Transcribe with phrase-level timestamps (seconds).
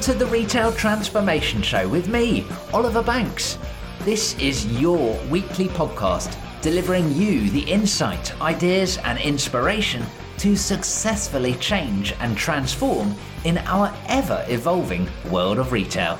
[0.00, 3.58] To the Retail Transformation Show with me, Oliver Banks.
[4.00, 10.02] This is your weekly podcast delivering you the insight, ideas, and inspiration
[10.38, 13.14] to successfully change and transform
[13.44, 16.18] in our ever evolving world of retail.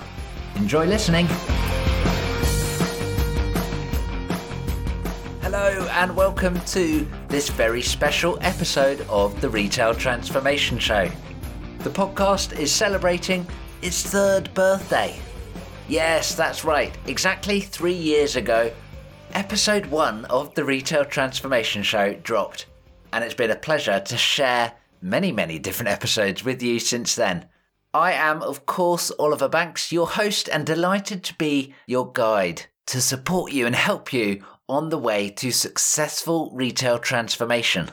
[0.57, 1.27] Enjoy listening.
[5.41, 11.11] Hello, and welcome to this very special episode of the Retail Transformation Show.
[11.78, 13.47] The podcast is celebrating
[13.83, 15.19] its third birthday.
[15.89, 16.97] Yes, that's right.
[17.07, 18.73] Exactly three years ago,
[19.33, 22.66] episode one of the Retail Transformation Show dropped,
[23.12, 24.73] and it's been a pleasure to share
[25.03, 27.48] many, many different episodes with you since then.
[27.93, 33.01] I am, of course, Oliver Banks, your host, and delighted to be your guide to
[33.01, 37.91] support you and help you on the way to successful retail transformation.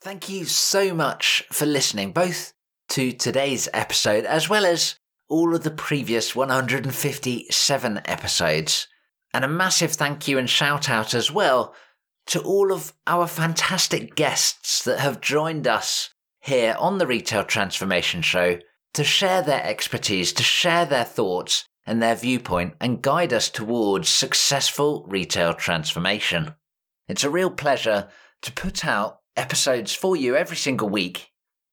[0.00, 2.54] Thank you so much for listening, both
[2.90, 4.96] to today's episode, as well as
[5.30, 8.86] all of the previous 157 episodes.
[9.32, 11.74] And a massive thank you and shout out as well
[12.26, 18.20] to all of our fantastic guests that have joined us here on the Retail Transformation
[18.20, 18.58] Show
[18.92, 24.08] to share their expertise, to share their thoughts and their viewpoint, and guide us towards
[24.08, 26.54] successful retail transformation.
[27.08, 28.08] It's a real pleasure
[28.42, 31.30] to put out episodes for you every single week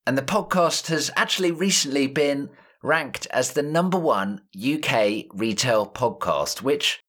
[0.07, 2.49] and the podcast has actually recently been
[2.83, 7.01] ranked as the number one UK retail podcast, which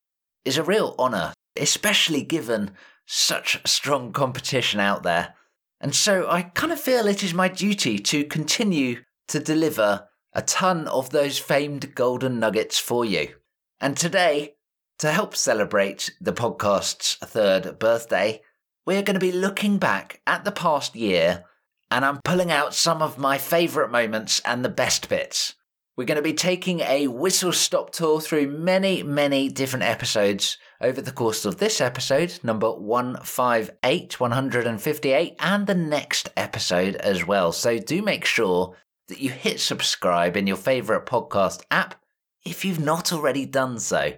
[0.44, 2.72] is a real honour, especially given
[3.06, 5.34] such strong competition out there.
[5.80, 10.42] And so I kind of feel it is my duty to continue to deliver a
[10.42, 13.34] ton of those famed golden nuggets for you.
[13.80, 14.54] And today,
[14.98, 18.42] to help celebrate the podcast's third birthday,
[18.84, 21.44] we're going to be looking back at the past year
[21.90, 25.54] and I'm pulling out some of my favourite moments and the best bits.
[25.96, 31.00] We're going to be taking a whistle stop tour through many, many different episodes over
[31.00, 37.50] the course of this episode, number 158, 158, and the next episode as well.
[37.50, 38.76] So do make sure
[39.08, 41.96] that you hit subscribe in your favourite podcast app
[42.44, 44.12] if you've not already done so.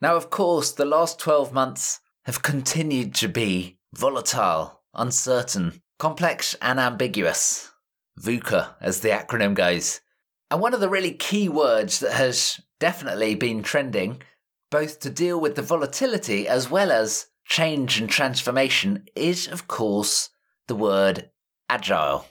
[0.00, 6.80] Now, of course, the last 12 months have continued to be volatile, uncertain, Complex and
[6.80, 7.70] ambiguous.
[8.20, 10.00] VUCA, as the acronym goes.
[10.50, 14.22] And one of the really key words that has definitely been trending,
[14.70, 20.30] both to deal with the volatility as well as change and transformation, is, of course,
[20.68, 21.30] the word
[21.68, 22.26] agile.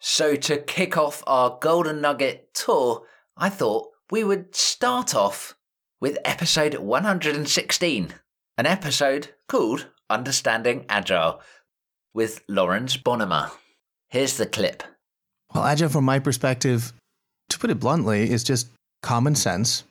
[0.00, 3.06] So, to kick off our Golden Nugget tour,
[3.36, 5.56] I thought we would start off
[6.00, 8.14] with episode 116,
[8.58, 11.40] an episode called Understanding Agile,
[12.16, 13.50] with Laurens Bonnema.
[14.08, 14.82] Here's the clip.
[15.54, 16.94] Well, agile, from my perspective,
[17.50, 18.70] to put it bluntly, is just
[19.02, 19.84] common sense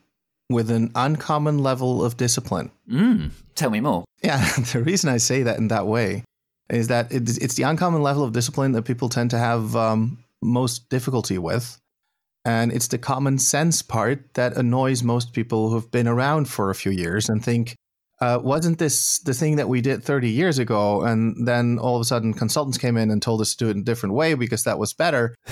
[0.50, 2.72] with an uncommon level of discipline.
[2.92, 4.06] Mm, tell me more.
[4.24, 4.44] Yeah,
[4.74, 6.24] the reason I say that in that way
[6.68, 10.90] is that it's, the uncommon level of discipline that people tend to have um, most
[10.90, 11.78] difficulty with.
[12.44, 16.76] And it's the common sense part that annoys most people who've been around for a
[16.76, 17.76] few years and think,
[18.22, 21.02] uh, wasn't this the thing that we did 30 years ago?
[21.02, 23.76] And then all of a sudden, consultants came in and told us to do it
[23.76, 25.36] in a different way because that was better.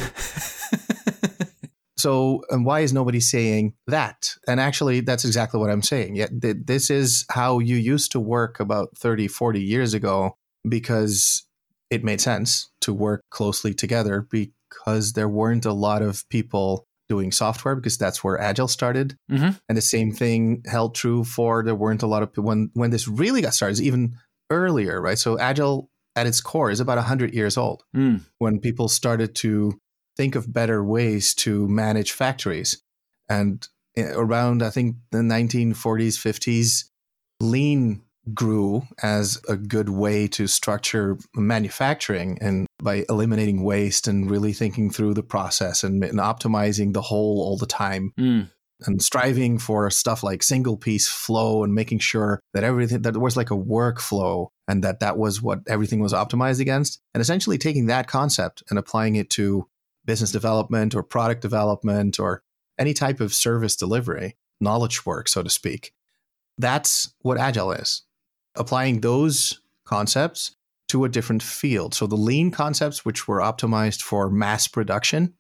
[1.98, 4.30] so, and why is nobody saying that?
[4.48, 6.16] And actually, that's exactly what I'm saying.
[6.16, 10.38] Yeah, th- this is how you used to work about 30, 40 years ago
[10.68, 11.46] because
[11.90, 17.32] it made sense to work closely together because there weren't a lot of people doing
[17.32, 19.50] software because that's where agile started mm-hmm.
[19.68, 22.92] and the same thing held true for there weren't a lot of people when when
[22.92, 24.16] this really got started even
[24.50, 28.22] earlier right so agile at its core is about 100 years old mm.
[28.38, 29.80] when people started to
[30.16, 32.82] think of better ways to manage factories
[33.30, 36.90] and eh, around i think the 1940s 50s
[37.42, 38.02] lean
[38.34, 44.90] grew as a good way to structure manufacturing and by eliminating waste and really thinking
[44.90, 48.14] through the process and, and optimizing the whole all the time.
[48.18, 48.50] Mm.
[48.86, 53.38] And striving for stuff like single piece flow and making sure that everything that was
[53.38, 57.00] like a workflow and that that was what everything was optimized against.
[57.14, 59.68] And essentially taking that concept and applying it to
[60.06, 62.44] business development or product development or
[62.78, 65.94] any type of service delivery, knowledge work, so to speak.
[66.58, 68.04] That's what Agile is
[68.56, 70.56] applying those concepts
[70.90, 71.94] to a different field.
[71.94, 75.34] So the lean concepts, which were optimized for mass production,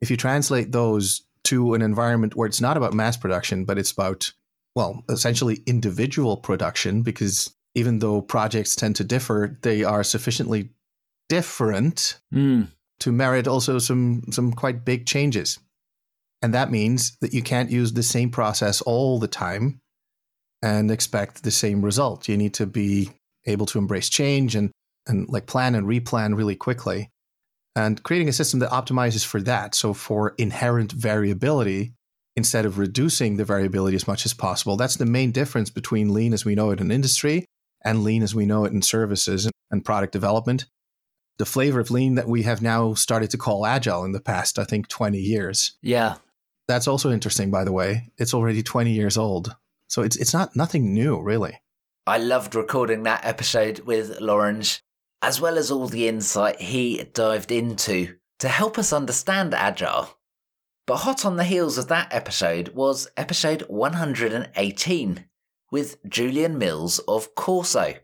[0.00, 3.90] if you translate those to an environment where it's not about mass production, but it's
[3.90, 4.32] about,
[4.74, 10.70] well, essentially individual production, because even though projects tend to differ, they are sufficiently
[11.28, 12.68] different mm.
[12.98, 15.58] to merit also some some quite big changes.
[16.42, 19.80] And that means that you can't use the same process all the time
[20.62, 22.28] and expect the same result.
[22.28, 23.10] You need to be
[23.46, 24.70] able to embrace change and,
[25.06, 27.08] and like plan and replan really quickly.
[27.76, 29.74] And creating a system that optimizes for that.
[29.74, 31.94] So for inherent variability,
[32.36, 34.76] instead of reducing the variability as much as possible.
[34.76, 37.44] That's the main difference between lean as we know it in industry
[37.84, 40.66] and lean as we know it in services and product development.
[41.38, 44.58] The flavor of lean that we have now started to call agile in the past,
[44.58, 45.76] I think, 20 years.
[45.82, 46.16] Yeah.
[46.68, 48.10] That's also interesting, by the way.
[48.18, 49.56] It's already 20 years old.
[49.90, 51.60] So it's, it's not nothing new, really.
[52.06, 54.82] I loved recording that episode with Laurens,
[55.20, 60.16] as well as all the insight he dived into to help us understand Agile.
[60.86, 65.24] But hot on the heels of that episode was episode 118
[65.72, 67.94] with Julian Mills of Corso,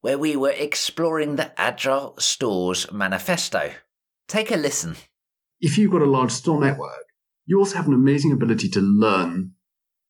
[0.00, 3.70] where we were exploring the Agile Stores Manifesto.
[4.26, 4.96] Take a listen.
[5.60, 7.04] If you've got a large store network,
[7.46, 9.52] you also have an amazing ability to learn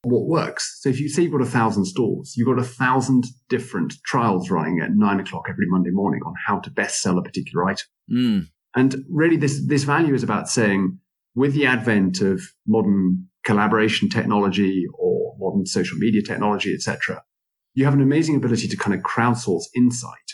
[0.06, 0.78] what works.
[0.80, 4.50] So if you say you've got a thousand stores, you've got a thousand different trials
[4.50, 7.86] running at nine o'clock every Monday morning on how to best sell a particular item.
[8.10, 8.48] Mm.
[8.74, 10.98] And really this, this value is about saying
[11.34, 17.22] with the advent of modern collaboration technology or modern social media technology, etc.,
[17.74, 20.32] you have an amazing ability to kind of crowdsource insight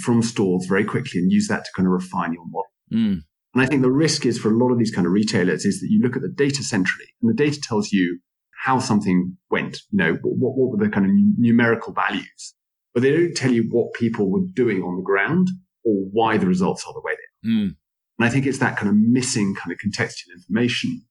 [0.00, 2.72] from stores very quickly and use that to kind of refine your model.
[2.92, 3.22] Mm.
[3.54, 5.80] And I think the risk is for a lot of these kind of retailers is
[5.80, 8.20] that you look at the data centrally and the data tells you
[8.62, 12.54] how something went, you know, what, what were the kind of numerical values,
[12.94, 15.48] but they don't tell you what people were doing on the ground
[15.84, 17.52] or why the results are the way they are.
[17.52, 17.76] Mm.
[18.18, 21.02] And I think it's that kind of missing kind of contextual information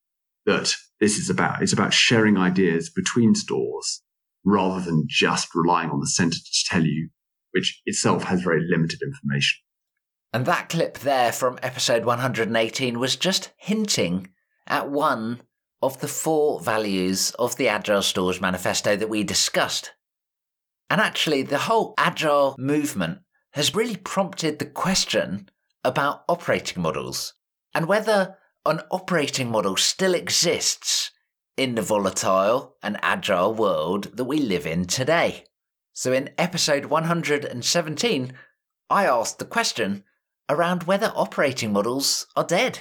[0.46, 1.62] that this is about.
[1.62, 4.02] It's about sharing ideas between stores
[4.46, 7.10] rather than just relying on the center to tell you,
[7.52, 9.60] which itself has very limited information.
[10.32, 14.30] And that clip there from episode 118 was just hinting
[14.68, 15.42] at one
[15.82, 19.92] of the four values of the Agile Stores Manifesto that we discussed.
[20.90, 23.20] And actually, the whole Agile movement
[23.54, 25.50] has really prompted the question
[25.84, 27.34] about operating models
[27.74, 31.12] and whether an operating model still exists
[31.58, 35.46] in the volatile and agile world that we live in today.
[35.94, 38.34] So, in episode 117,
[38.90, 40.04] I asked the question
[40.50, 42.80] around whether operating models are dead.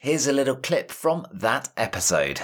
[0.00, 2.40] Here's a little clip from that episode.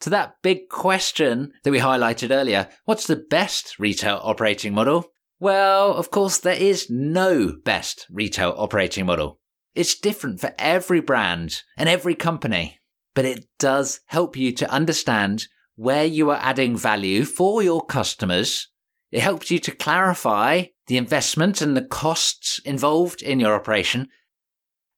[0.00, 5.06] To that big question that we highlighted earlier what's the best retail operating model?
[5.38, 9.38] Well, of course, there is no best retail operating model.
[9.72, 12.80] It's different for every brand and every company,
[13.14, 15.46] but it does help you to understand
[15.76, 18.68] where you are adding value for your customers.
[19.12, 24.08] It helps you to clarify the investment and the costs involved in your operation.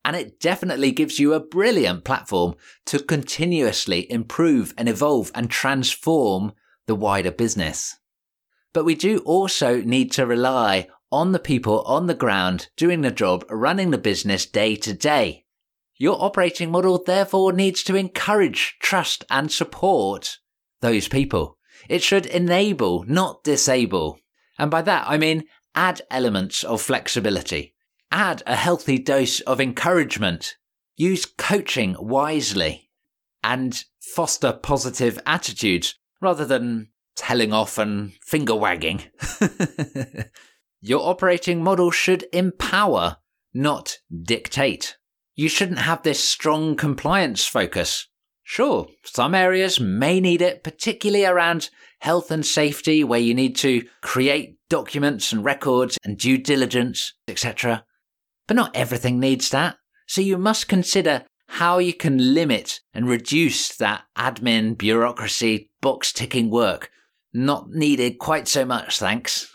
[0.04, 2.54] And it definitely gives you a brilliant platform
[2.86, 6.52] to continuously improve and evolve and transform
[6.86, 7.96] the wider business.
[8.72, 13.10] But we do also need to rely on the people on the ground doing the
[13.10, 15.44] job, running the business day to day.
[15.98, 20.38] Your operating model therefore needs to encourage, trust and support
[20.80, 21.58] those people.
[21.88, 24.18] It should enable, not disable.
[24.58, 27.71] And by that, I mean add elements of flexibility,
[28.12, 30.56] add a healthy dose of encouragement,
[30.96, 32.90] use coaching wisely,
[33.42, 39.02] and foster positive attitudes rather than telling off and finger wagging.
[40.80, 43.16] Your operating model should empower,
[43.52, 44.96] not dictate.
[45.34, 48.08] You shouldn't have this strong compliance focus.
[48.44, 53.86] Sure, some areas may need it, particularly around health and safety, where you need to
[54.02, 57.84] create documents and records and due diligence, etc.
[58.46, 59.76] But not everything needs that.
[60.06, 66.50] So you must consider how you can limit and reduce that admin, bureaucracy, box ticking
[66.50, 66.90] work
[67.32, 69.50] not needed quite so much, thanks.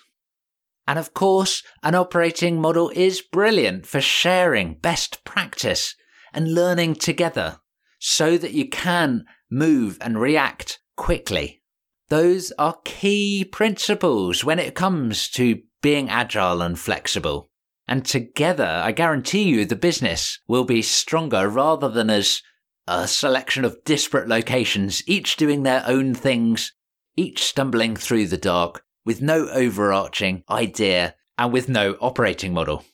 [0.87, 5.95] And of course, an operating model is brilliant for sharing best practice
[6.33, 7.59] and learning together
[7.99, 11.61] so that you can move and react quickly.
[12.09, 17.49] Those are key principles when it comes to being agile and flexible.
[17.87, 22.41] And together, I guarantee you the business will be stronger rather than as
[22.87, 26.73] a selection of disparate locations, each doing their own things
[27.17, 32.85] each stumbling through the dark with no overarching idea and with no operating model.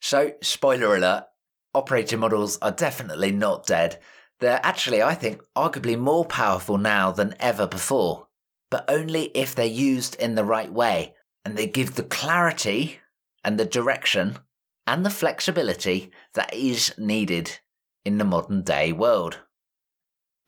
[0.00, 1.24] So, spoiler alert,
[1.72, 4.00] operating models are definitely not dead.
[4.40, 8.26] They're actually, I think, arguably more powerful now than ever before,
[8.70, 12.98] but only if they're used in the right way and they give the clarity
[13.44, 14.38] and the direction
[14.86, 17.60] and the flexibility that is needed
[18.04, 19.40] in the modern day world.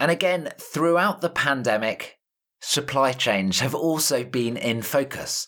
[0.01, 2.19] And again, throughout the pandemic,
[2.61, 5.47] supply chains have also been in focus.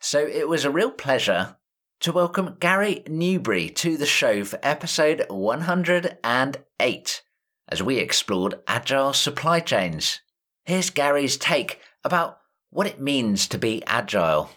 [0.00, 1.56] So it was a real pleasure
[2.00, 7.22] to welcome Gary Newbury to the show for episode 108
[7.68, 10.20] as we explored agile supply chains.
[10.64, 12.38] Here's Gary's take about
[12.70, 14.50] what it means to be agile.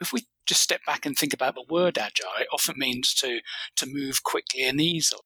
[0.00, 3.40] If we just step back and think about the word agile, it often means to,
[3.76, 5.20] to move quickly and easily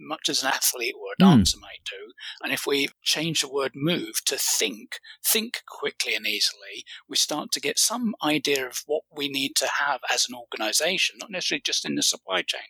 [0.00, 1.36] much as an athlete or a hmm.
[1.36, 1.62] dancer mm.
[1.62, 2.12] might do.
[2.42, 7.52] And if we change the word move to think, think quickly and easily, we start
[7.52, 11.62] to get some idea of what we need to have as an organization, not necessarily
[11.64, 12.60] just in the supply chain,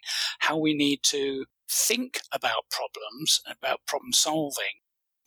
[0.40, 4.80] how we need to think about problems, about problem solving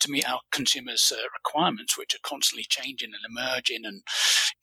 [0.03, 4.03] to meet our consumers' uh, requirements, which are constantly changing and emerging and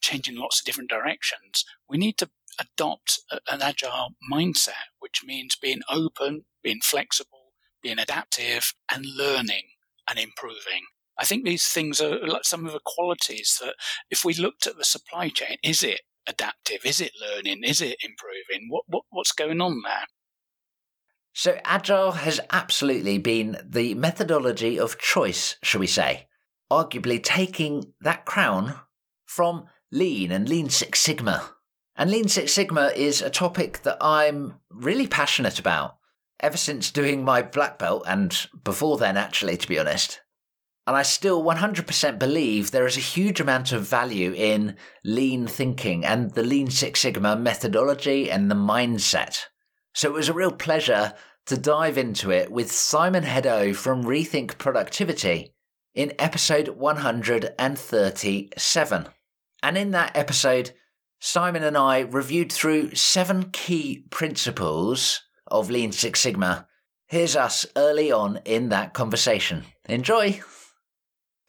[0.01, 1.65] changing lots of different directions.
[1.89, 2.29] We need to
[2.59, 9.63] adopt a, an agile mindset, which means being open, being flexible, being adaptive, and learning
[10.09, 10.85] and improving.
[11.17, 13.75] I think these things are some of the qualities that
[14.09, 16.85] if we looked at the supply chain, is it adaptive?
[16.85, 17.63] Is it learning?
[17.63, 18.67] Is it improving?
[18.69, 20.05] What, what what's going on there?
[21.33, 26.27] So agile has absolutely been the methodology of choice, shall we say?
[26.69, 28.75] Arguably taking that crown
[29.25, 31.51] from Lean and Lean Six Sigma.
[31.95, 35.97] And Lean Six Sigma is a topic that I'm really passionate about
[36.39, 40.21] ever since doing my black belt and before then, actually, to be honest.
[40.87, 46.03] And I still 100% believe there is a huge amount of value in lean thinking
[46.03, 49.45] and the Lean Six Sigma methodology and the mindset.
[49.93, 51.13] So it was a real pleasure
[51.47, 55.53] to dive into it with Simon Hedaux from Rethink Productivity
[55.93, 59.07] in episode 137.
[59.63, 60.71] And in that episode,
[61.19, 66.67] Simon and I reviewed through seven key principles of Lean Six Sigma.
[67.07, 69.65] Here's us early on in that conversation.
[69.87, 70.41] Enjoy!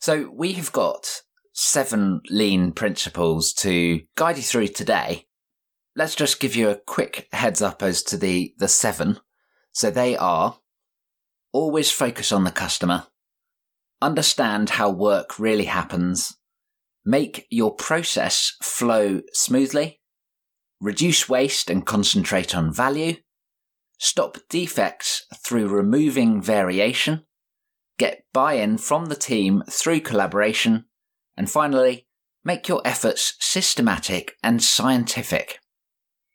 [0.01, 1.23] So, we have got
[1.53, 5.27] seven lean principles to guide you through today.
[5.95, 9.19] Let's just give you a quick heads up as to the, the seven.
[9.73, 10.59] So, they are
[11.53, 13.07] always focus on the customer,
[14.01, 16.37] understand how work really happens,
[17.05, 20.01] make your process flow smoothly,
[20.81, 23.17] reduce waste and concentrate on value,
[23.99, 27.25] stop defects through removing variation,
[27.99, 30.87] get buy in from the team through collaboration,
[31.37, 32.07] and finally,
[32.45, 35.59] make your efforts systematic and scientific.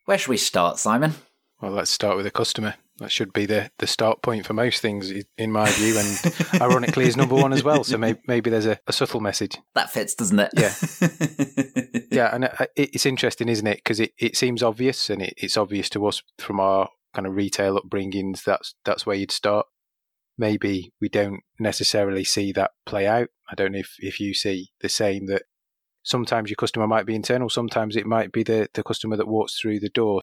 [0.07, 1.15] Where should we start, Simon?
[1.61, 2.75] Well, let's start with the customer.
[2.99, 7.07] That should be the, the start point for most things, in my view, and ironically
[7.07, 7.83] is number one as well.
[7.83, 9.57] So maybe, maybe there's a, a subtle message.
[9.75, 10.51] That fits, doesn't it?
[10.55, 11.99] Yeah.
[12.09, 13.79] yeah, and uh, it's interesting, isn't it?
[13.79, 17.35] Because it, it seems obvious, and it, it's obvious to us from our kind of
[17.35, 19.65] retail upbringings, that's that's where you'd start.
[20.37, 23.27] Maybe we don't necessarily see that play out.
[23.51, 25.43] I don't know if, if you see the same that
[26.07, 29.59] sometimes your customer might be internal, sometimes it might be the, the customer that walks
[29.59, 30.21] through the door.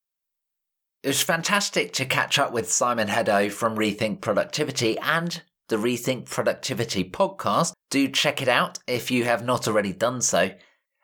[1.03, 6.31] It was fantastic to catch up with Simon Hedaux from Rethink Productivity and the Rethink
[6.31, 7.75] Productivity podcast.
[7.91, 10.50] Do check it out if you have not already done so.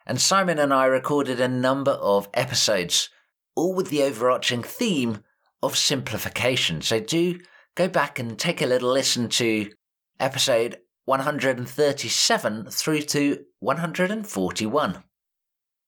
[0.06, 3.10] And Simon and I recorded a number of episodes,
[3.54, 5.22] all with the overarching theme
[5.62, 6.80] of simplification.
[6.80, 7.38] So do
[7.74, 9.70] go back and take a little listen to
[10.18, 15.04] episode 137 through to 141.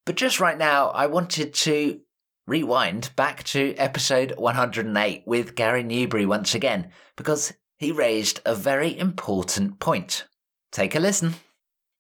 [0.04, 2.00] But just right now, I wanted to
[2.46, 8.98] rewind back to episode 108 with Gary Newbury once again, because he raised a very
[8.98, 10.26] important point.
[10.72, 11.34] Take a listen.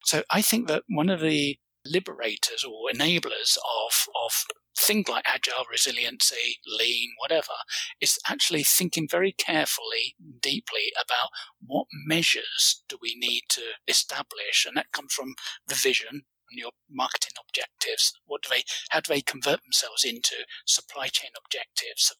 [0.04, 4.44] So I think that one of the liberators or enablers of, of
[4.76, 7.52] things like agile resiliency, lean, whatever,
[8.00, 11.28] is actually thinking very carefully, deeply about
[11.64, 14.64] what measures do we need to establish.
[14.66, 15.34] And that comes from
[15.66, 18.12] the vision and your marketing objectives.
[18.26, 22.14] What do they, how do they convert themselves into supply chain objectives?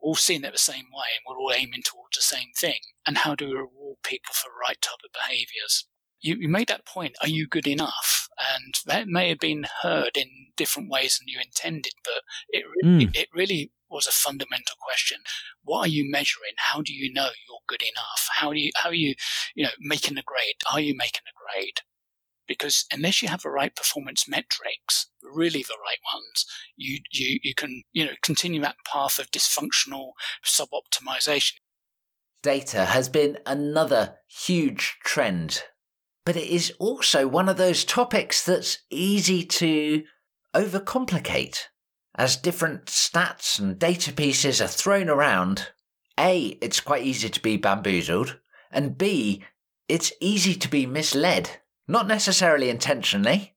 [0.00, 2.78] All seen it the same way and we're all aiming towards the same thing.
[3.06, 5.86] And how do we reward people for the right type of behaviors?
[6.20, 7.16] You, you made that point.
[7.20, 8.28] Are you good enough?
[8.38, 13.02] And that may have been heard in different ways than you intended, but it, mm.
[13.02, 15.18] it, it really was a fundamental question.
[15.64, 16.52] What are you measuring?
[16.56, 18.28] How do you know you're good enough?
[18.36, 19.14] How do you, how are you,
[19.54, 20.62] you know, making a grade?
[20.72, 21.80] Are you making a grade?
[22.46, 26.46] Because unless you have the right performance metrics, really the right ones,
[26.76, 30.12] you, you, you can, you know, continue that path of dysfunctional
[30.44, 31.54] sub-optimization.
[32.42, 35.64] Data has been another huge trend
[36.24, 40.04] but it is also one of those topics that's easy to
[40.54, 41.64] overcomplicate.
[42.14, 45.68] As different stats and data pieces are thrown around,
[46.18, 48.38] A, it's quite easy to be bamboozled,
[48.70, 49.44] and B,
[49.88, 53.54] it's easy to be misled, not necessarily intentionally,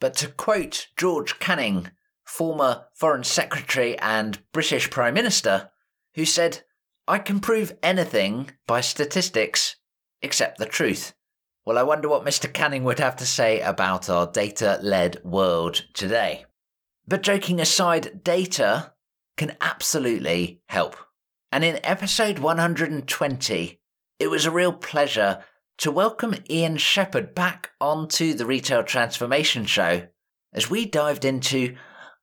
[0.00, 1.90] but to quote George Canning,
[2.24, 5.70] former Foreign Secretary and British Prime Minister,
[6.14, 6.64] who said,
[7.06, 9.76] I can prove anything by statistics
[10.22, 11.14] except the truth.
[11.70, 12.52] Well, I wonder what Mr.
[12.52, 16.44] Canning would have to say about our data led world today.
[17.06, 18.94] But joking aside, data
[19.36, 20.96] can absolutely help.
[21.52, 23.80] And in episode 120,
[24.18, 25.44] it was a real pleasure
[25.78, 30.08] to welcome Ian Shepherd back onto the Retail Transformation Show
[30.52, 31.76] as we dived into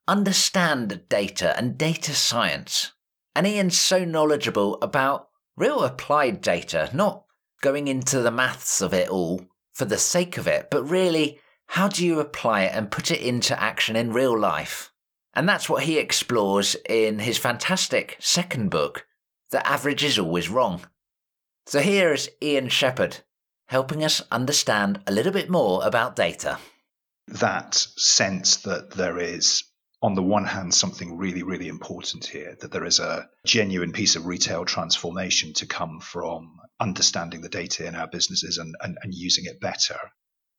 [0.06, 2.92] understand data and data science.
[3.34, 7.24] And Ian's so knowledgeable about real applied data, not
[7.62, 11.88] going into the maths of it all for the sake of it, but really, how
[11.88, 14.90] do you apply it and put it into action in real life?
[15.34, 19.06] And that's what he explores in his fantastic second book,
[19.50, 20.80] The Average is Always Wrong.
[21.66, 23.18] So here is Ian Shepherd
[23.66, 26.58] helping us understand a little bit more about data.
[27.28, 29.64] That sense that there is
[30.00, 34.14] on the one hand, something really, really important here that there is a genuine piece
[34.14, 39.14] of retail transformation to come from understanding the data in our businesses and, and, and
[39.14, 39.98] using it better.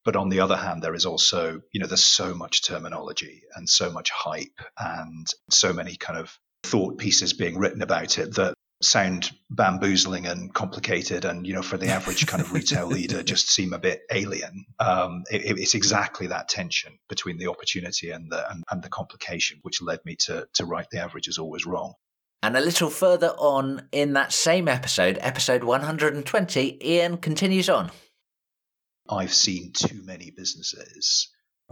[0.06, 3.70] But on the other hand, there is also, you know, there's so much terminology and
[3.70, 8.54] so much hype and so many kind of thought pieces being written about it that
[8.82, 13.50] sound bamboozling and complicated and you know for the average kind of retail leader just
[13.50, 18.50] seem a bit alien um, it, it's exactly that tension between the opportunity and the
[18.50, 21.94] and, and the complication which led me to to write the average is always wrong
[22.42, 27.92] and a little further on in that same episode episode 120 ian continues on
[29.10, 31.30] i've seen too many businesses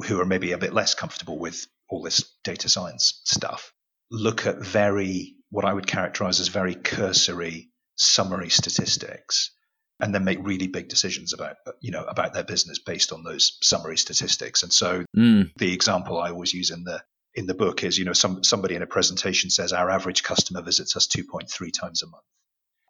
[0.07, 3.74] who are maybe a bit less comfortable with all this data science stuff
[4.12, 9.51] look at very what I would characterize as very cursory summary statistics
[9.99, 13.58] and then make really big decisions about you know about their business based on those
[13.62, 15.51] summary statistics and so mm.
[15.58, 17.01] the example i always use in the
[17.38, 20.62] in the book is you know some somebody in a presentation says our average customer
[20.62, 22.23] visits us 2.3 times a month.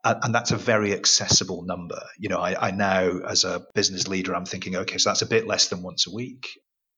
[0.05, 2.01] And, and that's a very accessible number.
[2.17, 5.27] You know I, I now as a business leader i'm thinking okay so that's a
[5.27, 6.47] bit less than once a week.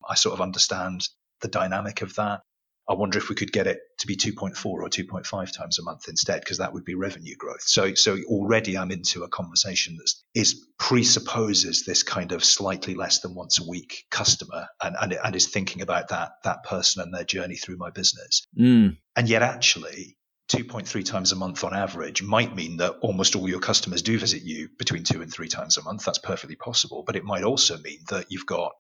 [0.07, 1.07] I sort of understand
[1.41, 2.41] the dynamic of that
[2.89, 6.09] I wonder if we could get it to be 2.4 or 2.5 times a month
[6.09, 7.61] instead, because that would be revenue growth.
[7.61, 13.19] So, so already I'm into a conversation that is presupposes this kind of slightly less
[13.19, 17.13] than once a week customer, and and, and is thinking about that that person and
[17.13, 18.47] their journey through my business.
[18.59, 18.97] Mm.
[19.15, 20.17] And yet, actually,
[20.51, 24.41] 2.3 times a month on average might mean that almost all your customers do visit
[24.41, 26.05] you between two and three times a month.
[26.05, 27.03] That's perfectly possible.
[27.05, 28.71] But it might also mean that you've got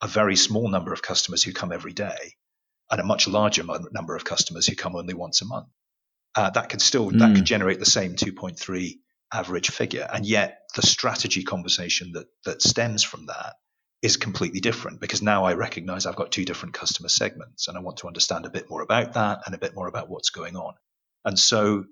[0.00, 2.36] a very small number of customers who come every day
[2.90, 5.68] and a much larger number of customers who come only once a month.
[6.34, 7.18] Uh, that could still mm.
[7.18, 7.44] that could hmm.
[7.44, 8.98] generate the same 2.3
[9.32, 13.54] average figure, and yet the strategy conversation that that stems from that
[14.02, 17.80] is completely different because now I recognize I've got two different customer segments, and I
[17.80, 20.56] want to understand a bit more about that and a bit more about what's going
[20.56, 20.74] on.
[21.24, 21.84] And so,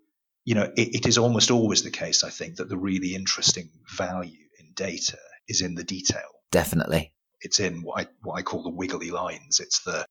[0.45, 3.71] you know, it, it is almost always the case, I think, that the really interesting
[3.97, 6.29] value in data is in the detail.
[6.51, 7.13] Definitely.
[7.41, 9.61] It's in what I, what I call the wiggly lines.
[9.61, 10.07] It's the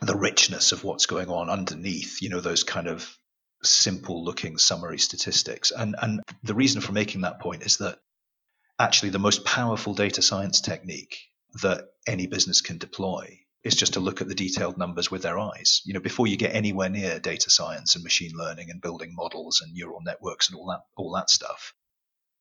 [0.00, 3.16] the richness of what's going on underneath, you know, those kind of
[3.62, 5.70] simple looking summary statistics.
[5.70, 7.98] And, and the reason for making that point is that
[8.78, 11.18] actually the most powerful data science technique
[11.62, 15.38] that any business can deploy is just to look at the detailed numbers with their
[15.38, 15.82] eyes.
[15.84, 19.60] You know, before you get anywhere near data science and machine learning and building models
[19.62, 21.74] and neural networks and all that all that stuff,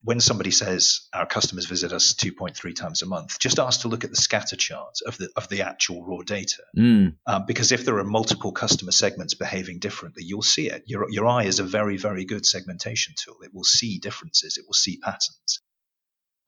[0.04, 4.04] when somebody says our customers visit us 2.3 times a month, just ask to look
[4.04, 6.64] at the scatter chart of the of the actual raw data.
[6.78, 7.16] Mm.
[7.26, 10.84] Um, because if there are multiple customer segments behaving differently, you'll see it.
[10.86, 13.38] Your your eye is a very very good segmentation tool.
[13.44, 14.58] It will see differences.
[14.58, 15.62] It will see patterns.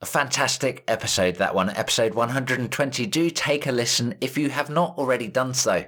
[0.01, 3.05] A fantastic episode that one, episode 120.
[3.07, 5.85] Do take a listen if you have not already done so.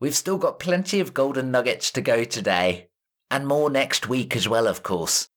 [0.00, 2.88] We've still got plenty of golden nuggets to go today,
[3.30, 5.28] and more next week as well, of course.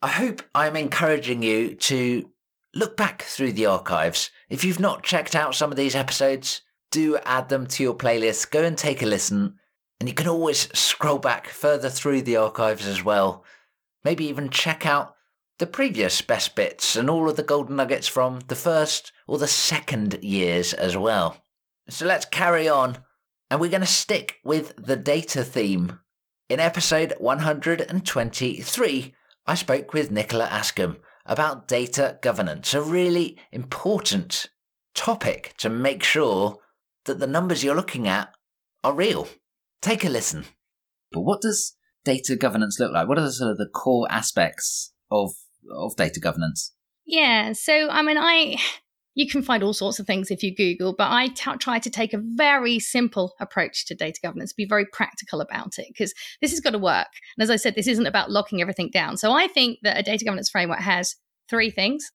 [0.00, 2.30] I hope I'm encouraging you to
[2.72, 4.30] look back through the archives.
[4.48, 8.52] If you've not checked out some of these episodes, do add them to your playlist.
[8.52, 9.56] Go and take a listen.
[9.98, 13.44] And you can always scroll back further through the archives as well.
[14.04, 15.16] Maybe even check out
[15.58, 19.48] the previous best bits and all of the golden nuggets from the first or the
[19.48, 21.42] second years as well.
[21.88, 22.98] So let's carry on.
[23.50, 25.98] And we're going to stick with the data theme.
[26.48, 29.14] In episode 123,
[29.48, 34.50] I spoke with Nicola Askham about data governance, a really important
[34.94, 36.58] topic to make sure
[37.06, 38.28] that the numbers you're looking at
[38.84, 39.26] are real.
[39.80, 40.44] Take a listen.
[41.12, 43.08] But what does data governance look like?
[43.08, 45.30] What are the sort of the core aspects of
[45.74, 46.74] of data governance?
[47.06, 47.54] Yeah.
[47.54, 48.58] So, I mean, I
[49.18, 51.90] you can find all sorts of things if you Google, but I t- try to
[51.90, 56.52] take a very simple approach to data governance, be very practical about it, because this
[56.52, 57.08] has got to work.
[57.36, 59.16] And as I said, this isn't about locking everything down.
[59.16, 61.16] So I think that a data governance framework has
[61.50, 62.08] three things.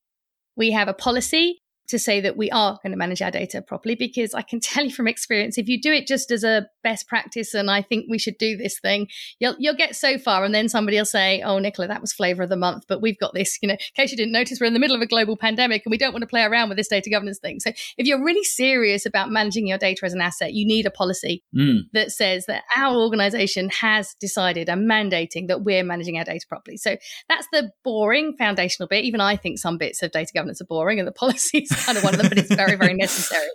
[0.55, 3.95] We have a policy, to say that we are going to manage our data properly
[3.95, 7.07] because I can tell you from experience, if you do it just as a best
[7.07, 9.07] practice and I think we should do this thing,
[9.39, 10.43] you'll, you'll get so far.
[10.43, 13.19] And then somebody will say, Oh, Nicola, that was flavor of the month, but we've
[13.19, 15.07] got this, you know, in case you didn't notice, we're in the middle of a
[15.07, 17.59] global pandemic and we don't want to play around with this data governance thing.
[17.59, 20.91] So if you're really serious about managing your data as an asset, you need a
[20.91, 21.81] policy mm.
[21.93, 26.77] that says that our organization has decided and mandating that we're managing our data properly.
[26.77, 26.97] So
[27.29, 29.03] that's the boring foundational bit.
[29.03, 32.03] Even I think some bits of data governance are boring and the policies kind of
[32.03, 33.47] one of them, but it's very, very necessary.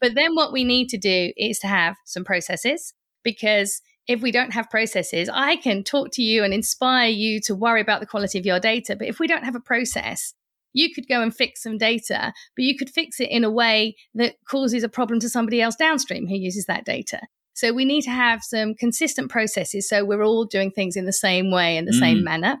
[0.00, 2.92] But then what we need to do is to have some processes
[3.24, 7.54] because if we don't have processes, I can talk to you and inspire you to
[7.54, 8.94] worry about the quality of your data.
[8.96, 10.34] But if we don't have a process,
[10.72, 13.96] you could go and fix some data, but you could fix it in a way
[14.14, 17.20] that causes a problem to somebody else downstream who uses that data.
[17.54, 21.12] So we need to have some consistent processes so we're all doing things in the
[21.12, 21.98] same way in the mm.
[21.98, 22.58] same manner.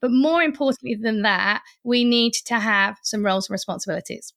[0.00, 4.32] But more importantly than that, we need to have some roles and responsibilities.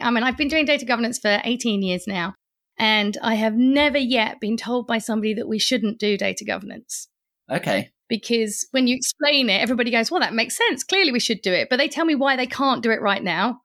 [0.00, 2.34] I mean, I've been doing data governance for 18 years now,
[2.78, 7.08] and I have never yet been told by somebody that we shouldn't do data governance.
[7.50, 7.90] Okay.
[8.08, 10.84] Because when you explain it, everybody goes, well, that makes sense.
[10.84, 11.68] Clearly, we should do it.
[11.70, 13.60] But they tell me why they can't do it right now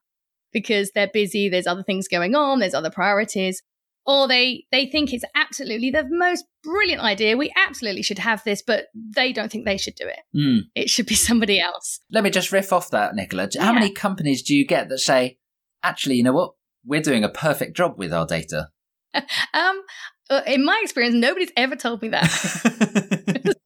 [0.52, 3.62] because they're busy, there's other things going on, there's other priorities
[4.06, 7.36] or they they think it's absolutely the most brilliant idea.
[7.36, 10.20] We absolutely should have this, but they don't think they should do it.
[10.36, 10.60] Mm.
[10.74, 12.00] It should be somebody else.
[12.10, 13.48] Let me just riff off that, Nicola.
[13.58, 13.72] How yeah.
[13.72, 15.38] many companies do you get that say,
[15.82, 16.52] actually, you know what,
[16.84, 18.68] we're doing a perfect job with our data?
[19.14, 19.82] um,
[20.30, 22.26] uh, in my experience, nobody's ever told me that.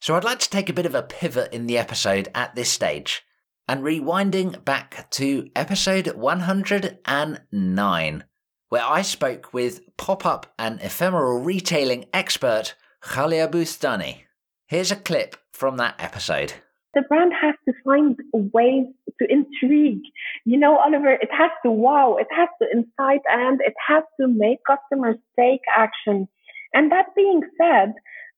[0.00, 2.70] so I'd like to take a bit of a pivot in the episode at this
[2.70, 3.22] stage
[3.68, 8.24] and rewinding back to episode 109
[8.72, 14.22] where I spoke with pop up and ephemeral retailing expert Khalia Boustani.
[14.66, 16.54] Here's a clip from that episode.
[16.94, 18.86] The brand has to find ways
[19.20, 20.00] to intrigue.
[20.46, 24.26] You know, Oliver, it has to wow, it has to incite, and it has to
[24.26, 26.26] make customers take action.
[26.72, 27.92] And that being said,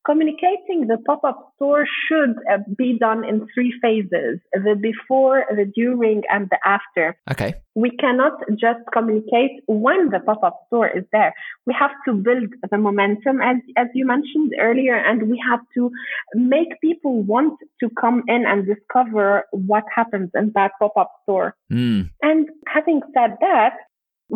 [0.04, 6.22] Communicating the pop-up store should uh, be done in three phases, the before, the during,
[6.28, 7.16] and the after.
[7.30, 7.54] Okay.
[7.74, 11.32] We cannot just communicate when the pop-up store is there.
[11.66, 15.90] We have to build the momentum, as, as you mentioned earlier, and we have to
[16.34, 21.56] make people want to come in and discover what happens in that pop-up store.
[21.72, 22.10] Mm.
[22.22, 23.74] And having said that,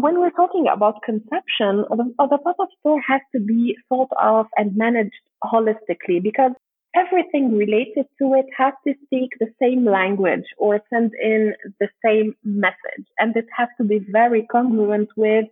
[0.02, 4.76] when we're talking about conception, the, the pop-up store has to be thought of and
[4.76, 5.12] managed
[5.44, 6.52] holistically because
[6.94, 12.34] everything related to it has to speak the same language or send in the same
[12.44, 13.06] message.
[13.18, 15.46] And it has to be very congruent with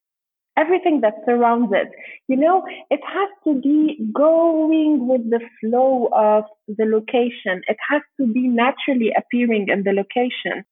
[0.57, 1.89] everything that surrounds it.
[2.29, 7.63] You know, it has to be going with the flow of the location.
[7.69, 10.65] It has to be naturally appearing in the location.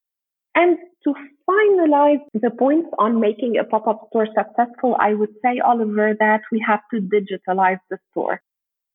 [0.55, 1.15] And to
[1.49, 6.65] finalize the points on making a pop-up store successful, I would say, Oliver, that we
[6.67, 8.41] have to digitalize the store.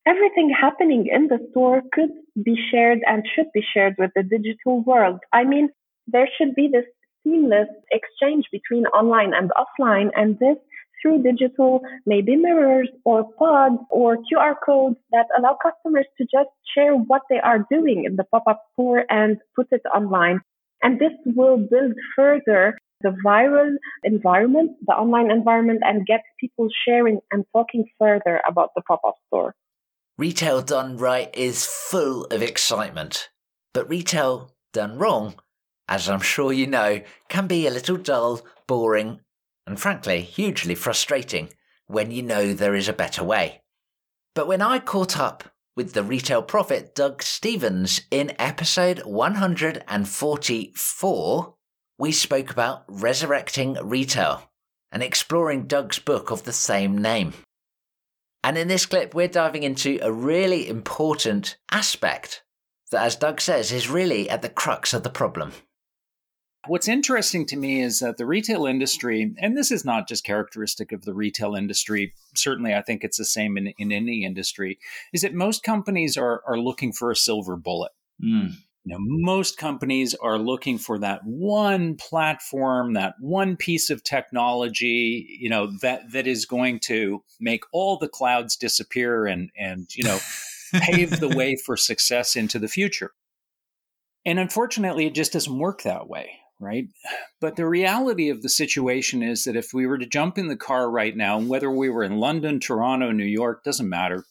[0.06, 2.10] Everything happening in the store could
[2.42, 5.20] be shared and should be shared with the digital world.
[5.32, 5.68] I mean,
[6.06, 6.86] there should be this
[7.22, 10.56] seamless exchange between online and offline, and this
[11.00, 16.94] through digital, maybe mirrors or pods or QR codes that allow customers to just share
[16.94, 20.40] what they are doing in the pop-up store and put it online.
[20.82, 27.20] And this will build further the viral environment, the online environment, and get people sharing
[27.30, 29.54] and talking further about the pop up store.
[30.18, 33.30] Retail done right is full of excitement,
[33.72, 35.34] but retail done wrong,
[35.88, 39.20] as I'm sure you know, can be a little dull, boring,
[39.66, 41.48] and frankly, hugely frustrating
[41.86, 43.62] when you know there is a better way.
[44.34, 45.44] But when I caught up
[45.76, 51.54] with the retail prophet Doug Stephens in episode 144,
[51.98, 54.50] we spoke about resurrecting retail
[54.90, 57.34] and exploring Doug's book of the same name.
[58.42, 62.42] And in this clip, we're diving into a really important aspect
[62.90, 65.52] that, as Doug says, is really at the crux of the problem.
[66.66, 70.92] What's interesting to me is that the retail industry, and this is not just characteristic
[70.92, 74.78] of the retail industry, certainly I think it's the same in, in any industry,
[75.12, 77.92] is that most companies are, are looking for a silver bullet.
[78.22, 78.56] Mm.
[78.84, 85.38] You know, most companies are looking for that one platform, that one piece of technology,
[85.38, 90.04] you know, that that is going to make all the clouds disappear and and you
[90.04, 90.18] know
[90.72, 93.12] pave the way for success into the future.
[94.24, 96.86] And unfortunately, it just doesn't work that way, right?
[97.40, 100.56] But the reality of the situation is that if we were to jump in the
[100.56, 104.24] car right now, whether we were in London, Toronto, New York, doesn't matter,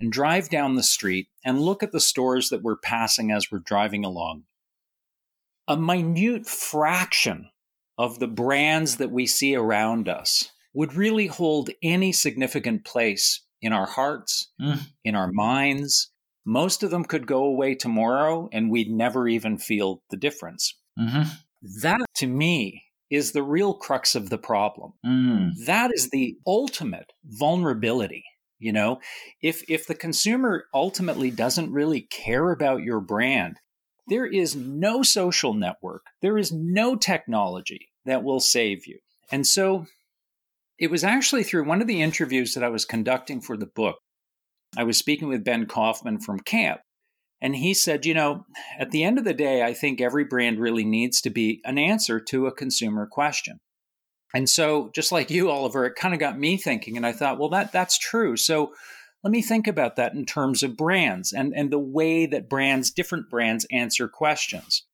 [0.00, 3.58] and drive down the street and look at the stores that we're passing as we're
[3.58, 4.44] driving along,
[5.68, 7.50] a minute fraction
[7.98, 13.72] of the brands that we see around us would really hold any significant place in
[13.72, 14.80] our hearts, mm.
[15.04, 16.10] in our minds.
[16.44, 20.74] Most of them could go away tomorrow and we'd never even feel the difference.
[20.98, 21.28] Mm-hmm.
[21.82, 24.94] That, to me, is the real crux of the problem.
[25.04, 25.64] Mm.
[25.66, 28.24] That is the ultimate vulnerability.
[28.58, 29.00] You know,
[29.42, 33.58] if if the consumer ultimately doesn't really care about your brand,
[34.06, 38.98] there is no social network, there is no technology that will save you.
[39.30, 39.86] And so
[40.78, 43.96] it was actually through one of the interviews that I was conducting for the book.
[44.76, 46.80] I was speaking with Ben Kaufman from Camp,
[47.42, 48.46] and he said, You know,
[48.78, 51.76] at the end of the day, I think every brand really needs to be an
[51.76, 53.58] answer to a consumer question.
[54.34, 57.38] And so, just like you, Oliver, it kind of got me thinking, and I thought,
[57.38, 58.36] well, that that's true.
[58.36, 58.72] So
[59.22, 62.90] let me think about that in terms of brands and, and the way that brands,
[62.90, 64.84] different brands, answer questions.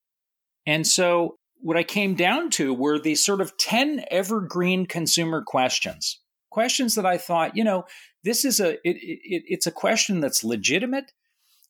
[0.67, 6.21] And so what I came down to were these sort of 10 evergreen consumer questions.
[6.51, 7.85] Questions that I thought, you know,
[8.25, 11.13] this is a it, it, it's a question that's legitimate,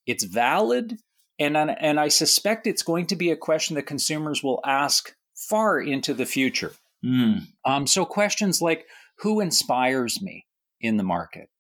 [0.08, 0.98] it's valid,
[1.38, 5.78] and and I suspect it's going to be a question that consumers will ask far
[5.78, 6.72] into the future.
[7.04, 7.46] Mm.
[7.64, 8.86] Um, so questions like
[9.18, 10.46] who inspires me
[10.80, 11.50] in the market,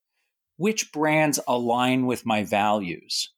[0.56, 3.32] which brands align with my values,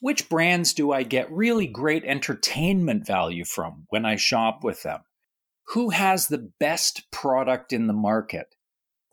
[0.00, 5.00] which brands do I get really great entertainment value from when I shop with them?
[5.74, 8.46] Who has the best product in the market?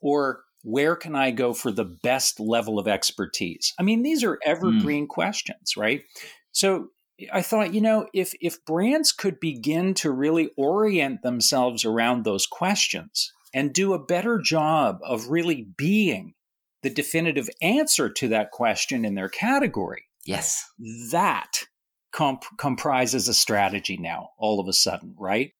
[0.01, 3.73] Or where can I go for the best level of expertise?
[3.79, 4.49] I mean, these are hmm.
[4.49, 5.09] evergreen mm.
[5.09, 6.03] questions, right?
[6.51, 6.89] So
[7.31, 12.47] I thought, you know, if if brands could begin to really orient themselves around those
[12.47, 16.33] questions and do a better job of really being
[16.81, 20.69] the definitive answer to that question in their category, Yes.
[21.11, 21.63] That
[22.11, 25.51] comp- comprises a strategy now, all of a sudden, right?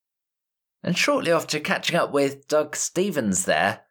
[0.84, 3.82] And shortly after catching up with Doug Stephens there,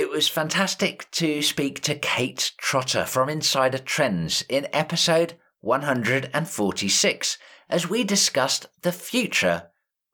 [0.00, 7.90] it was fantastic to speak to Kate Trotter from Insider Trends in episode 146 as
[7.90, 9.64] we discussed the future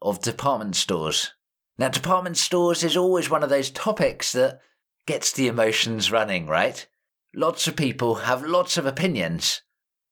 [0.03, 1.35] of department stores.
[1.79, 4.59] Now, department stores is always one of those topics that
[5.07, 6.85] gets the emotions running, right?
[7.33, 9.63] Lots of people have lots of opinions,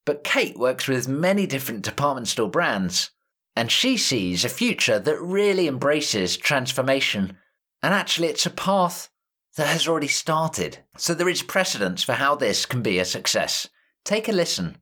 [0.05, 3.11] but Kate works with many different department store brands,
[3.57, 7.39] and she sees a future that really embraces transformation.
[7.83, 9.09] And actually, it's a path
[9.57, 10.79] that has already started.
[10.97, 13.69] So there is precedence for how this can be a success.
[14.05, 14.79] Take a listen.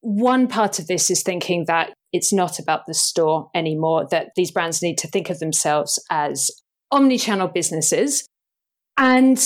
[0.00, 4.50] One part of this is thinking that it's not about the store anymore, that these
[4.50, 6.50] brands need to think of themselves as
[6.90, 8.26] omni channel businesses.
[8.96, 9.40] And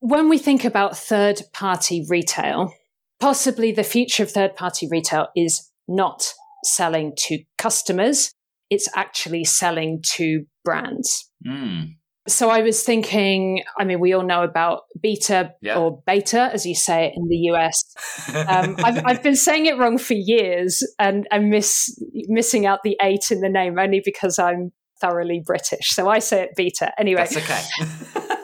[0.00, 2.72] when we think about third party retail,
[3.20, 6.32] possibly the future of third party retail is not
[6.64, 8.32] selling to customers,
[8.70, 11.30] it's actually selling to brands.
[11.46, 11.96] Mm.
[12.28, 15.78] So I was thinking, I mean, we all know about beta yeah.
[15.78, 17.82] or beta, as you say it in the US.
[18.34, 21.96] Um, I've, I've, been saying it wrong for years and, and miss,
[22.28, 25.90] missing out the eight in the name only because I'm thoroughly British.
[25.90, 26.92] So I say it beta.
[26.98, 27.26] Anyway.
[27.28, 27.62] That's okay.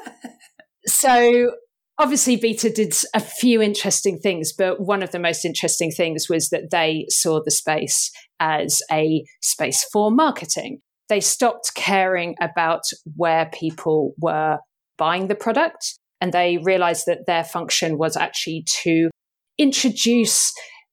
[0.87, 1.53] so
[1.99, 6.49] obviously beta did a few interesting things but one of the most interesting things was
[6.49, 10.81] that they saw the space as a space for marketing
[11.13, 12.81] they stopped caring about
[13.17, 14.59] where people were
[14.97, 19.11] buying the product and they realized that their function was actually to
[19.59, 20.51] introduce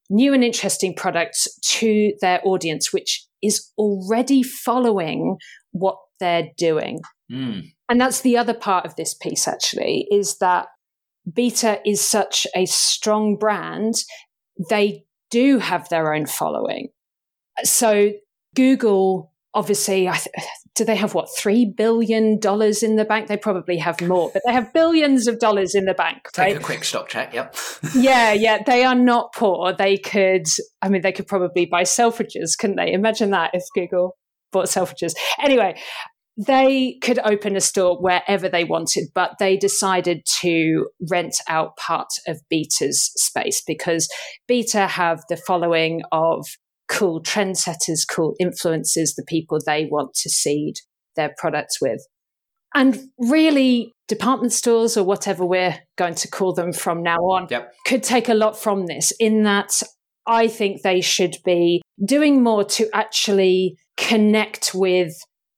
[0.10, 5.38] new and interesting products to their audience which is already following
[5.72, 7.00] what they're doing
[7.32, 7.62] mm.
[7.88, 10.68] and that's the other part of this piece actually is that
[11.34, 13.96] Beta is such a strong brand,
[14.70, 16.90] they do have their own following.
[17.64, 18.12] So
[18.56, 20.28] Google, obviously, th-
[20.76, 23.28] do they have what three billion dollars in the bank?
[23.28, 26.30] They probably have more, but they have billions of dollars in the bank.
[26.34, 26.58] Take right?
[26.58, 27.34] a quick stock check.
[27.34, 27.56] Yep.
[27.96, 29.74] yeah, yeah, they are not poor.
[29.74, 30.48] They could,
[30.82, 32.94] I mean, they could probably buy Selfridges, couldn't they?
[32.94, 34.16] Imagine that if Google
[34.52, 35.14] bought Selfridges.
[35.42, 35.80] Anyway,
[36.38, 42.08] they could open a store wherever they wanted, but they decided to rent out part
[42.28, 44.08] of Beta's space because
[44.48, 46.48] Beta have the following of
[46.90, 50.76] cool trendsetters, cool influencers, the people they want to seed
[51.16, 52.02] their products with.
[52.76, 57.74] And really, department stores or whatever we're going to call them from now on yep.
[57.86, 59.82] could take a lot from this in that
[60.28, 65.14] I think they should be doing more to actually connect with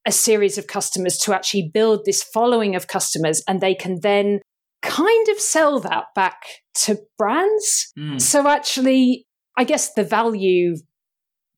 [0.05, 4.39] a series of customers to actually build this following of customers and they can then
[4.81, 6.41] kind of sell that back
[6.73, 7.91] to brands.
[7.97, 8.19] Mm.
[8.19, 9.25] So actually,
[9.57, 10.75] I guess the value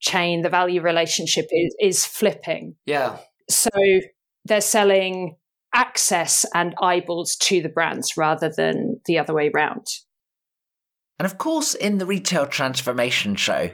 [0.03, 2.75] chain, the value relationship is, is flipping.
[2.85, 3.17] Yeah.
[3.49, 3.69] So
[4.45, 5.37] they're selling
[5.73, 9.87] access and eyeballs to the brands rather than the other way round.
[11.17, 13.71] And of course, in the Retail Transformation Show,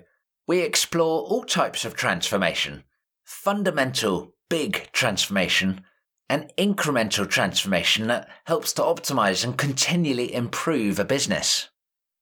[0.47, 2.83] we explore all types of transformation
[3.25, 5.81] fundamental, big transformation,
[6.29, 11.69] and incremental transformation that helps to optimize and continually improve a business.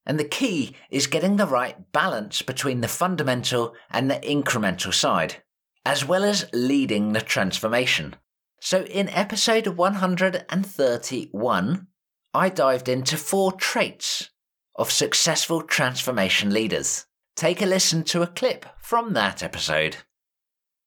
[0.07, 5.43] And the key is getting the right balance between the fundamental and the incremental side,
[5.85, 8.15] as well as leading the transformation.
[8.61, 11.87] So, in episode 131,
[12.33, 14.29] I dived into four traits
[14.75, 17.05] of successful transformation leaders.
[17.35, 19.97] Take a listen to a clip from that episode.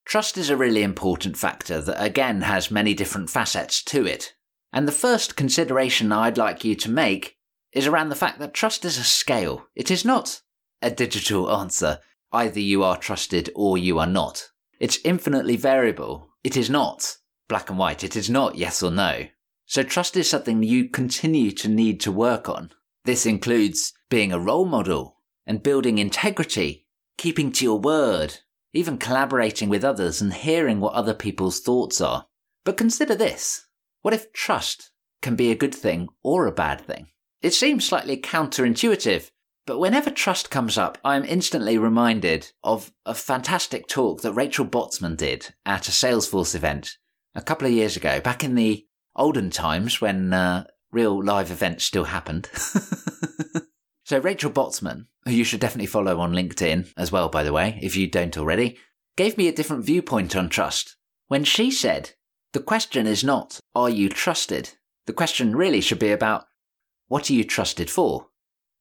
[0.07, 4.33] Trust is a really important factor that again has many different facets to it.
[4.73, 7.37] And the first consideration I'd like you to make
[7.73, 9.67] is around the fact that trust is a scale.
[9.75, 10.43] It is not
[10.83, 11.99] a digital answer.
[12.33, 14.49] Either you are trusted or you are not.
[14.79, 16.31] It's infinitely variable.
[16.43, 17.17] It is not
[17.49, 18.03] black and white.
[18.05, 19.27] It is not yes or no.
[19.67, 22.71] So trust is something you continue to need to work on.
[23.05, 26.87] This includes being a role model and building integrity,
[27.19, 28.39] keeping to your word,
[28.73, 32.27] even collaborating with others and hearing what other people's thoughts are.
[32.65, 33.67] But consider this.
[34.03, 34.91] What if trust
[35.23, 37.09] can be a good thing or a bad thing?
[37.43, 39.31] It seems slightly counterintuitive,
[39.67, 44.67] but whenever trust comes up, I am instantly reminded of a fantastic talk that Rachel
[44.67, 46.99] Botsman did at a Salesforce event
[47.35, 51.85] a couple of years ago, back in the olden times when uh, real live events
[51.85, 52.51] still happened.
[54.05, 57.79] so, Rachel Botsman, who you should definitely follow on LinkedIn as well, by the way,
[57.81, 58.77] if you don't already,
[59.17, 60.97] gave me a different viewpoint on trust
[61.29, 62.11] when she said,
[62.53, 64.73] The question is not, are you trusted?
[65.07, 66.45] The question really should be about,
[67.11, 68.29] what are you trusted for?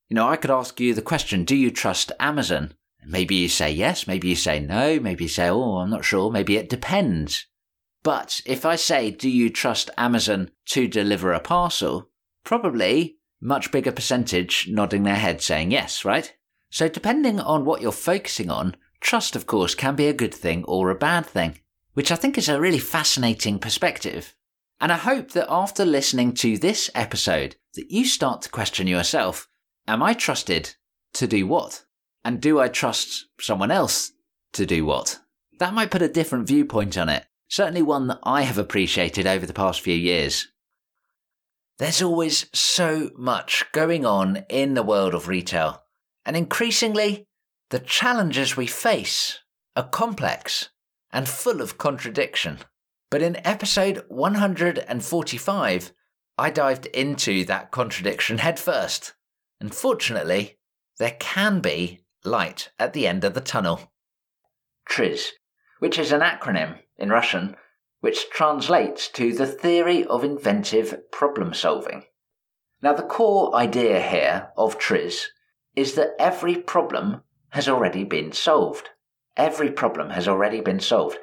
[0.08, 2.76] You know, I could ask you the question, do you trust Amazon?
[3.04, 6.30] Maybe you say yes, maybe you say no, maybe you say, oh, I'm not sure,
[6.30, 7.48] maybe it depends.
[8.04, 12.12] But if I say, do you trust Amazon to deliver a parcel?
[12.44, 16.32] Probably much bigger percentage nodding their head saying yes, right?
[16.70, 20.63] So depending on what you're focusing on, trust of course can be a good thing
[20.65, 21.58] or a bad thing,
[21.96, 24.36] which I think is a really fascinating perspective.
[24.82, 29.48] And I hope that after listening to this episode that you start to question yourself,
[29.88, 30.76] am I trusted
[31.13, 31.86] to do what?
[32.24, 34.12] And do I trust someone else
[34.54, 35.20] to do what?
[35.60, 39.46] That might put a different viewpoint on it certainly one that I have appreciated over
[39.46, 40.48] the past few years.
[41.80, 45.84] There's always so much going on in the world of retail,
[46.26, 47.26] and increasingly,
[47.70, 49.39] the challenges we face
[49.76, 50.70] are complex
[51.12, 52.60] and full of contradiction.
[53.10, 55.93] But in episode 145,
[56.38, 59.13] I dived into that contradiction headfirst.
[59.60, 60.60] And fortunately,
[61.00, 63.91] there can be light at the end of the tunnel.
[64.88, 65.32] TRIZ,
[65.80, 67.56] which is an acronym in Russian,
[68.02, 72.04] which translates to the theory of inventive problem solving.
[72.82, 75.26] Now, the core idea here of TRIZ
[75.76, 78.89] is that every problem has already been solved.
[79.36, 81.17] Every problem has already been solved.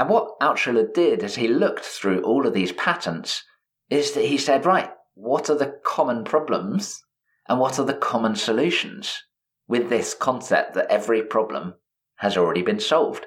[0.00, 3.44] And what Altshuler did as he looked through all of these patents
[3.90, 7.04] is that he said, right, what are the common problems
[7.46, 9.22] and what are the common solutions
[9.68, 11.74] with this concept that every problem
[12.14, 13.26] has already been solved?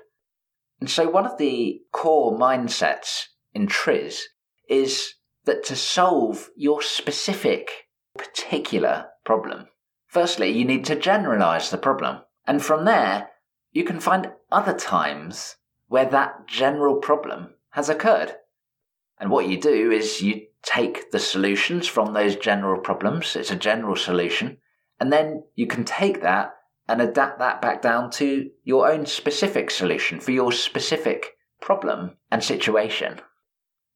[0.80, 4.22] And so one of the core mindsets in TRIZ
[4.68, 5.14] is
[5.46, 7.70] that to solve your specific
[8.18, 9.68] particular problem,
[10.08, 12.24] firstly, you need to generalize the problem.
[12.48, 13.30] And from there,
[13.72, 15.58] you can find other times
[15.94, 18.34] where that general problem has occurred.
[19.20, 23.56] And what you do is you take the solutions from those general problems, it's a
[23.56, 24.58] general solution,
[25.00, 26.56] and then you can take that
[26.88, 32.44] and adapt that back down to your own specific solution for your specific problem and
[32.44, 33.22] situation.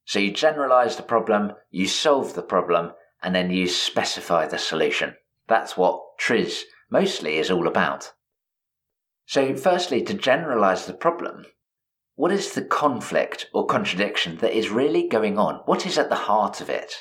[0.05, 2.91] So you generalize the problem, you solve the problem,
[3.23, 5.15] and then you specify the solution.
[5.47, 8.13] That's what TRIZ mostly is all about.
[9.25, 11.47] So, firstly, to generalize the problem,
[12.17, 15.61] what is the conflict or contradiction that is really going on?
[15.65, 16.91] What is at the heart of it?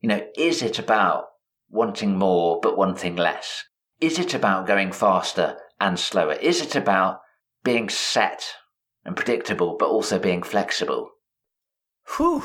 [0.00, 1.24] You know, is it about
[1.68, 3.64] wanting more but wanting less?
[4.00, 6.34] Is it about going faster and slower?
[6.34, 7.18] Is it about
[7.64, 8.46] being set
[9.04, 11.10] and predictable, but also being flexible?
[12.16, 12.44] Whew.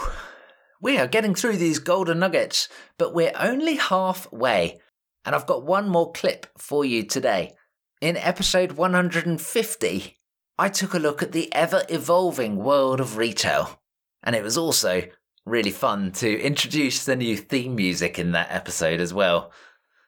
[0.81, 2.67] We are getting through these golden nuggets,
[2.97, 4.79] but we're only halfway.
[5.25, 7.53] And I've got one more clip for you today.
[8.01, 10.17] In episode 150,
[10.57, 13.81] I took a look at the ever evolving world of retail.
[14.23, 15.03] And it was also
[15.45, 19.51] really fun to introduce the new theme music in that episode as well.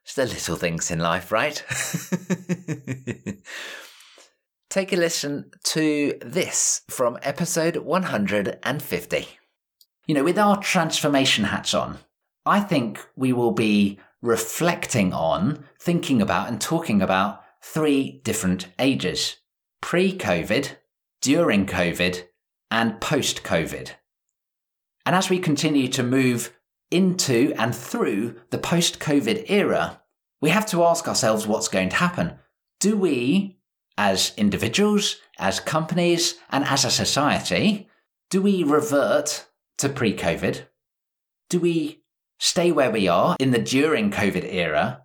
[0.06, 1.62] Just the little things in life, right?
[4.70, 9.28] Take a listen to this from episode 150.
[10.06, 11.98] You know, with our transformation hats on,
[12.46, 19.36] I think we will be reflecting on, thinking about, and talking about three different ages
[19.82, 20.76] pre COVID,
[21.22, 22.24] during COVID,
[22.72, 23.92] and post COVID.
[25.06, 26.54] And as we continue to move
[26.92, 30.02] into and through the post COVID era,
[30.42, 32.40] we have to ask ourselves what's going to happen.
[32.80, 33.58] Do we
[33.98, 37.90] as individuals, as companies, and as a society,
[38.30, 39.48] do we revert
[39.80, 40.66] to pre COVID?
[41.50, 42.04] Do we
[42.40, 45.04] stay where we are in the during COVID era?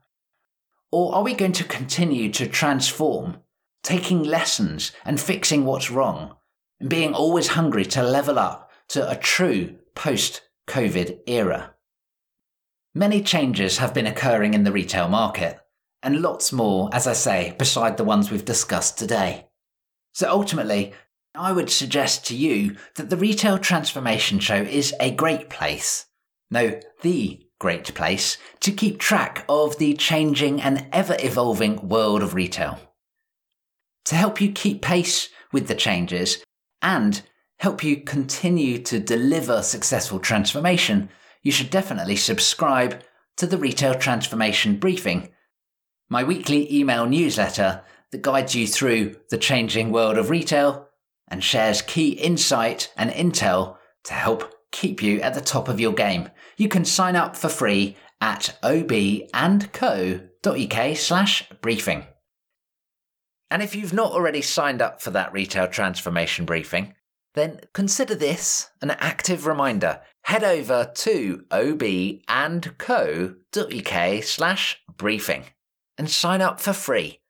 [0.90, 3.38] Or are we going to continue to transform,
[3.82, 6.36] taking lessons and fixing what's wrong,
[6.80, 11.74] and being always hungry to level up to a true post COVID era?
[12.94, 15.58] Many changes have been occurring in the retail market
[16.02, 19.46] and lots more, as I say, beside the ones we've discussed today.
[20.12, 20.92] So ultimately,
[21.34, 26.06] I would suggest to you that the Retail Transformation Show is a great place.
[26.50, 32.34] No, the great place to keep track of the changing and ever evolving world of
[32.34, 32.78] retail.
[34.06, 36.42] To help you keep pace with the changes
[36.80, 37.22] and
[37.58, 41.08] help you continue to deliver successful transformation,
[41.42, 43.02] you should definitely subscribe
[43.36, 45.32] to the Retail Transformation Briefing
[46.12, 50.86] my weekly email newsletter that guides you through the changing world of retail
[51.28, 55.94] and shares key insight and intel to help keep you at the top of your
[55.94, 56.28] game.
[56.58, 59.66] You can sign up for free at obandco.uk
[60.98, 62.04] slash briefing.
[63.52, 66.94] And if you've not already signed up for that retail transformation briefing,
[67.34, 70.00] then consider this an active reminder.
[70.22, 72.24] Head over to obandco.uk
[74.24, 75.44] slash briefing
[75.98, 77.20] and sign up for free.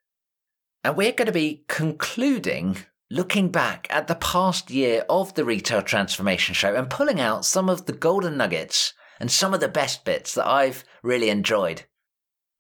[0.85, 2.77] And we're going to be concluding
[3.11, 7.68] looking back at the past year of the Retail Transformation Show and pulling out some
[7.68, 11.83] of the golden nuggets and some of the best bits that I've really enjoyed.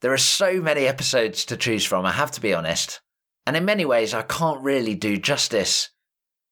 [0.00, 3.00] There are so many episodes to choose from, I have to be honest.
[3.46, 5.90] And in many ways, I can't really do justice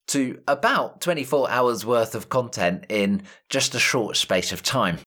[0.08, 4.98] to about 24 hours worth of content in just a short space of time.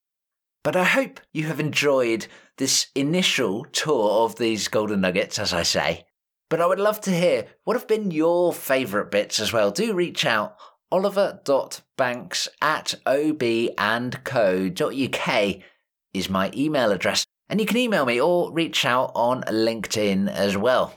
[0.63, 2.27] But I hope you have enjoyed
[2.57, 6.05] this initial tour of these golden nuggets, as I say.
[6.49, 9.71] But I would love to hear what have been your favourite bits as well.
[9.71, 10.55] Do reach out
[10.89, 13.73] oliver.banks at obandco.uk
[16.13, 17.25] is my email address.
[17.49, 20.93] And you can email me or reach out on LinkedIn as well.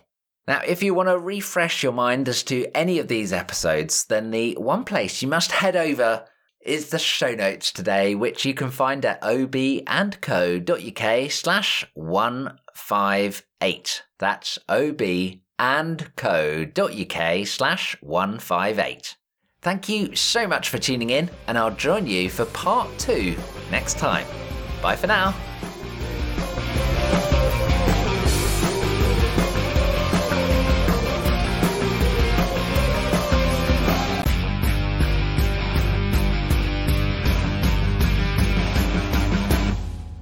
[0.46, 4.30] Now, if you want to refresh your mind as to any of these episodes, then
[4.30, 6.24] the one place you must head over
[6.60, 14.02] is the show notes today, which you can find at obandco.uk slash 158.
[14.18, 15.40] That's obandco.uk
[17.46, 19.16] slash 158.
[19.62, 23.36] Thank you so much for tuning in, and I'll join you for part two
[23.70, 24.26] next time.
[24.80, 25.34] Bye for now.